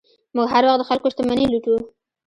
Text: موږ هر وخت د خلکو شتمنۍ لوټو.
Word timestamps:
موږ 0.35 0.47
هر 0.53 0.63
وخت 0.65 0.79
د 0.79 0.83
خلکو 0.89 1.11
شتمنۍ 1.13 1.45
لوټو. 1.49 1.75